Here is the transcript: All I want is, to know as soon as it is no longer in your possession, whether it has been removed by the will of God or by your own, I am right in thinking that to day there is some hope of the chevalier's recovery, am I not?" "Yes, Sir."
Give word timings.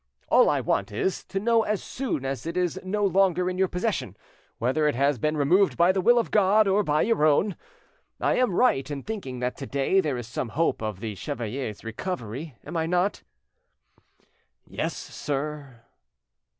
All 0.29 0.49
I 0.49 0.61
want 0.61 0.91
is, 0.91 1.23
to 1.25 1.39
know 1.39 1.61
as 1.61 1.83
soon 1.83 2.25
as 2.25 2.47
it 2.47 2.57
is 2.57 2.79
no 2.83 3.05
longer 3.05 3.47
in 3.51 3.59
your 3.59 3.67
possession, 3.67 4.17
whether 4.57 4.87
it 4.87 4.95
has 4.95 5.19
been 5.19 5.37
removed 5.37 5.77
by 5.77 5.91
the 5.91 6.01
will 6.01 6.17
of 6.17 6.31
God 6.31 6.67
or 6.67 6.81
by 6.81 7.03
your 7.03 7.23
own, 7.23 7.55
I 8.19 8.35
am 8.37 8.55
right 8.55 8.89
in 8.89 9.03
thinking 9.03 9.41
that 9.41 9.55
to 9.57 9.67
day 9.67 10.01
there 10.01 10.17
is 10.17 10.25
some 10.25 10.49
hope 10.57 10.81
of 10.81 11.01
the 11.01 11.13
chevalier's 11.13 11.83
recovery, 11.83 12.55
am 12.65 12.77
I 12.77 12.87
not?" 12.87 13.21
"Yes, 14.65 14.97
Sir." 14.97 15.83